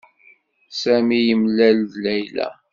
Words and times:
Sami 0.81 1.19
yemlal-d 1.21 1.91
Layla. 2.03 2.49